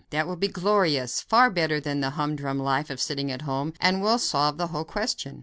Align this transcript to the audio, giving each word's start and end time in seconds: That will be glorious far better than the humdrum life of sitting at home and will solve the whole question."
That 0.09 0.25
will 0.25 0.35
be 0.35 0.47
glorious 0.47 1.21
far 1.21 1.51
better 1.51 1.79
than 1.79 1.99
the 1.99 2.09
humdrum 2.09 2.57
life 2.57 2.89
of 2.89 2.99
sitting 2.99 3.31
at 3.31 3.43
home 3.43 3.73
and 3.79 4.01
will 4.01 4.17
solve 4.17 4.57
the 4.57 4.65
whole 4.73 4.83
question." 4.83 5.39